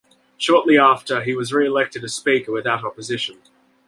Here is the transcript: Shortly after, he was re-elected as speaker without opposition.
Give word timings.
Shortly 0.35 0.79
after, 0.79 1.21
he 1.21 1.35
was 1.35 1.53
re-elected 1.53 2.03
as 2.03 2.15
speaker 2.15 2.51
without 2.51 2.83
opposition. 2.83 3.37